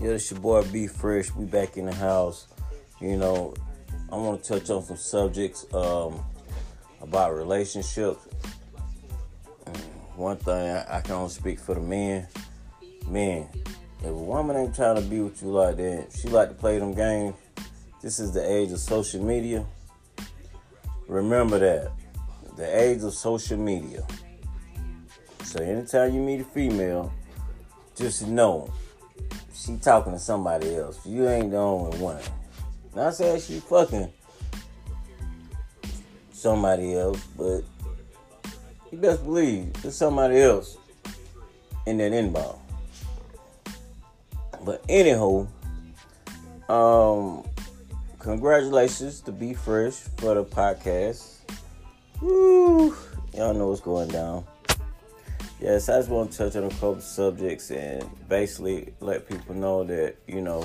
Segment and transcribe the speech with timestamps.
[0.00, 1.34] Yeah, it's your boy B Fresh.
[1.34, 2.46] We back in the house.
[3.00, 3.54] You know,
[4.12, 6.24] I want to touch on some subjects um,
[7.00, 8.20] about relationships.
[10.14, 12.28] One thing I, I can only speak for the men.
[13.08, 13.48] Men,
[13.98, 16.78] if a woman ain't trying to be with you like that, she like to play
[16.78, 17.34] them games.
[18.00, 19.66] This is the age of social media.
[21.08, 21.90] Remember that.
[22.56, 24.06] The age of social media.
[25.42, 27.12] So anytime you meet a female,
[27.96, 28.72] just know
[29.58, 31.04] she talking to somebody else.
[31.04, 32.20] You ain't the only one.
[32.94, 34.12] Not saying she fucking
[36.32, 37.62] somebody else, but
[38.92, 40.78] you best believe there's somebody else
[41.86, 42.58] in that inbox.
[44.64, 45.48] But anyhow,
[46.68, 47.44] um,
[48.18, 51.36] congratulations to Be Fresh for the podcast.
[52.20, 52.94] Woo!
[53.34, 54.44] Y'all know what's going down.
[55.60, 59.82] Yes, I just want to touch on a couple subjects and basically let people know
[59.82, 60.64] that, you know,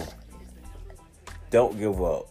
[1.50, 2.30] don't give up.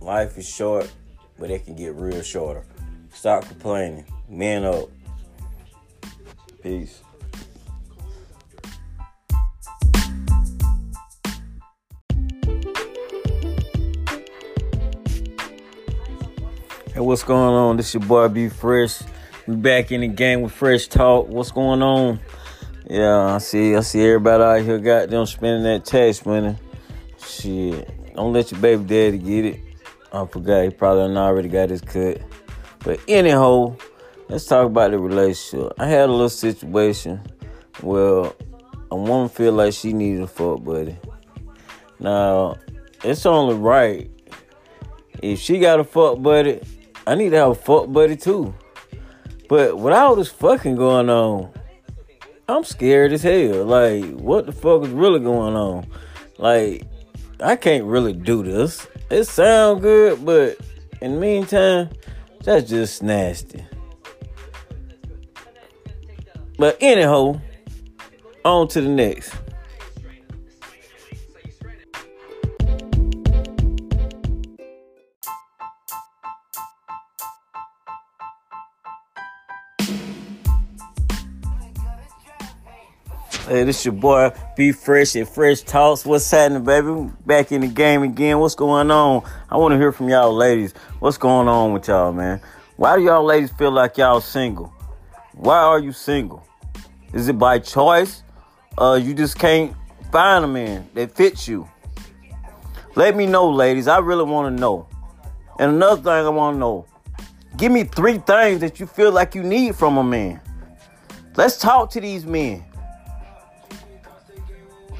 [0.00, 0.90] Life is short,
[1.38, 2.64] but it can get real shorter.
[3.12, 4.04] Stop complaining.
[4.28, 4.88] Man up.
[6.60, 7.02] Peace.
[16.92, 17.76] Hey, what's going on?
[17.76, 19.02] This your boy B Fresh.
[19.46, 21.28] We back in the game with Fresh Talk.
[21.28, 22.20] What's going on?
[22.88, 23.76] Yeah, I see.
[23.76, 26.56] I see everybody out here got them spending that tax money.
[27.24, 29.60] Shit, don't let your baby daddy get it.
[30.12, 32.20] I forgot he probably already got his cut.
[32.80, 33.76] But anyhow,
[34.28, 35.72] let's talk about the relationship.
[35.78, 37.20] I had a little situation
[37.80, 38.32] where
[38.90, 40.96] a woman feel like she needed a fuck buddy.
[42.00, 42.56] Now,
[43.04, 44.10] it's only right
[45.22, 46.60] if she got a fuck buddy
[47.08, 48.52] I need to have a fuck buddy too.
[49.48, 51.52] But with all this fucking going on,
[52.48, 53.64] I'm scared as hell.
[53.64, 55.86] Like, what the fuck is really going on?
[56.38, 56.84] Like,
[57.40, 58.86] I can't really do this.
[59.10, 60.58] It sound good, but
[61.00, 61.90] in the meantime,
[62.42, 63.64] that's just nasty.
[66.58, 67.40] But anyhow,
[68.44, 69.34] on to the next.
[83.48, 86.04] Hey, this your boy, Be Fresh and Fresh Talks.
[86.04, 87.12] What's happening, baby?
[87.24, 88.40] Back in the game again.
[88.40, 89.22] What's going on?
[89.48, 90.72] I want to hear from y'all ladies.
[90.98, 92.40] What's going on with y'all, man?
[92.74, 94.74] Why do y'all ladies feel like y'all single?
[95.32, 96.44] Why are you single?
[97.12, 98.24] Is it by choice?
[98.76, 99.76] Uh, you just can't
[100.10, 101.68] find a man that fits you.
[102.96, 103.86] Let me know, ladies.
[103.86, 104.88] I really want to know.
[105.60, 106.86] And another thing I want to know.
[107.56, 110.40] Give me three things that you feel like you need from a man.
[111.36, 112.64] Let's talk to these men.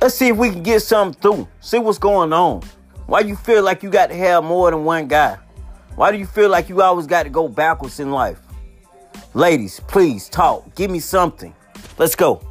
[0.00, 1.48] Let's see if we can get something through.
[1.60, 2.62] See what's going on.
[3.06, 5.38] Why you feel like you got to have more than one guy?
[5.94, 8.38] Why do you feel like you always got to go backwards in life?
[9.32, 10.74] Ladies, please talk.
[10.74, 11.54] Give me something.
[11.98, 12.42] Let's go.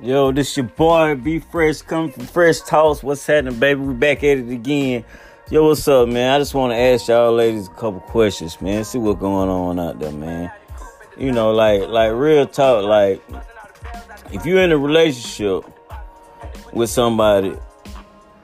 [0.00, 3.02] Yo, this your boy, Be Fresh, coming from Fresh Talks.
[3.02, 3.80] What's happening, baby?
[3.80, 5.04] We back at it again.
[5.50, 6.36] Yo, what's up, man?
[6.36, 8.84] I just want to ask y'all ladies a couple questions, man.
[8.84, 10.52] See what's going on out there, man.
[11.16, 13.20] You know, like, like real talk, like,
[14.32, 15.64] if you're in a relationship
[16.72, 17.56] with somebody,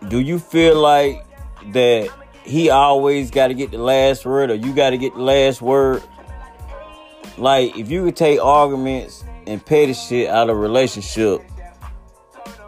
[0.09, 1.25] do you feel like
[1.71, 2.09] that
[2.43, 5.63] he always got to get the last word or you got to get the last
[5.63, 6.03] word?
[7.39, 11.43] Like, if you could take arguments and petty shit out of relationship,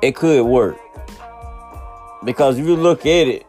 [0.03, 0.78] it could work.
[2.25, 3.47] Because if you look at it,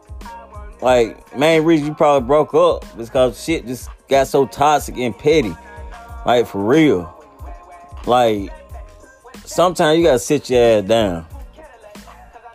[0.80, 5.16] like main reason you probably broke up is because shit just got so toxic and
[5.16, 5.56] petty.
[6.24, 7.14] Like for real.
[8.06, 8.52] Like
[9.44, 11.26] sometimes you gotta sit your ass down.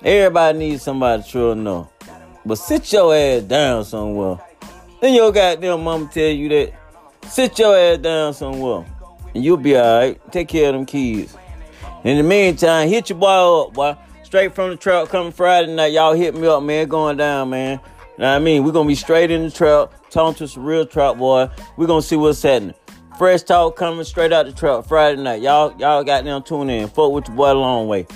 [0.01, 1.89] Everybody needs somebody to truly know.
[2.45, 4.37] But sit your ass down somewhere.
[5.01, 6.73] Then your goddamn mama tell you that.
[7.29, 8.85] Sit your ass down somewhere
[9.33, 10.19] and you'll be alright.
[10.31, 11.37] Take care of them kids.
[12.03, 13.97] In the meantime, hit your boy up, boy.
[14.23, 15.93] Straight from the trap coming Friday night.
[15.93, 16.87] Y'all hit me up, man.
[16.87, 17.79] Going down, man.
[18.17, 18.63] Know what I mean?
[18.63, 21.49] We're gonna be straight in the trap, talking to some real trap boy.
[21.77, 22.75] We're gonna see what's happening.
[23.17, 25.41] Fresh talk coming straight out the trap Friday night.
[25.41, 26.87] Y'all, y'all got them tune in.
[26.87, 28.07] Fuck with your boy long way.